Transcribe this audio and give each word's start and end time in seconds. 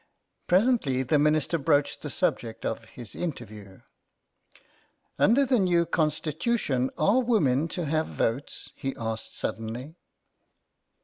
Presently 0.47 1.03
the 1.03 1.19
Minister 1.19 1.59
broached 1.59 2.01
the 2.01 2.09
subject 2.09 2.65
of 2.65 2.85
his 2.85 3.13
interview." 3.13 3.81
Under 5.19 5.45
the 5.45 5.59
new 5.59 5.85
Constitution 5.85 6.89
are 6.97 7.21
women 7.21 7.67
to 7.67 7.85
have 7.85 8.07
votes?" 8.07 8.71
he 8.75 8.95
asked 8.97 9.37
suddenly. 9.37 9.93